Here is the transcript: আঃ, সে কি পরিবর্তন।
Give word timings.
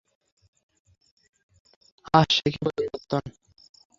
আঃ, 2.13 2.25
সে 2.29 2.47
কি 2.53 2.59
পরিবর্তন। 2.65 3.23